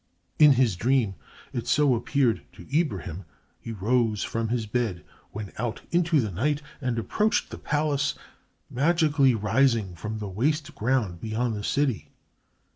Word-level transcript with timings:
In 0.39 0.53
his 0.53 0.75
dream, 0.75 1.13
it 1.53 1.67
so 1.67 1.93
appeared 1.93 2.41
to 2.53 2.65
Ibrahim, 2.75 3.23
he 3.59 3.71
rose 3.71 4.23
from 4.23 4.47
his 4.47 4.65
bed, 4.65 5.05
went 5.31 5.53
out 5.59 5.81
into 5.91 6.19
the 6.19 6.31
night, 6.31 6.63
and 6.81 6.97
approached 6.97 7.51
the 7.51 7.59
palace 7.59 8.15
magically 8.67 9.35
rising 9.35 9.93
from 9.93 10.17
the 10.17 10.27
waste 10.27 10.73
ground 10.73 11.21
beyond 11.21 11.55
the 11.55 11.63
city. 11.63 12.09